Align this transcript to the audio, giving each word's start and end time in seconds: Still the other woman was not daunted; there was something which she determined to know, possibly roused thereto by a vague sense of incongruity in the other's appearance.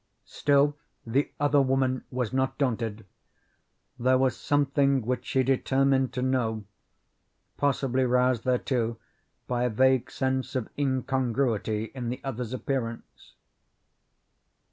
Still 0.25 0.75
the 1.05 1.31
other 1.39 1.61
woman 1.61 2.05
was 2.09 2.33
not 2.33 2.57
daunted; 2.57 3.05
there 3.99 4.17
was 4.17 4.35
something 4.35 5.05
which 5.05 5.27
she 5.27 5.43
determined 5.43 6.11
to 6.13 6.23
know, 6.23 6.63
possibly 7.55 8.03
roused 8.03 8.41
thereto 8.43 8.97
by 9.45 9.61
a 9.65 9.69
vague 9.69 10.09
sense 10.09 10.55
of 10.55 10.69
incongruity 10.75 11.91
in 11.93 12.09
the 12.09 12.19
other's 12.23 12.51
appearance. 12.51 13.35